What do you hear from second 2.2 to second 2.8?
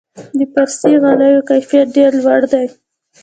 لوړ دی.